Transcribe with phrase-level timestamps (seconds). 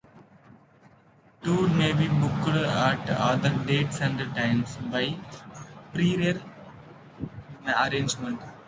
[1.43, 5.15] Tours may be booked, at other dates and times, by
[5.93, 6.41] prior
[7.67, 8.41] arrangement.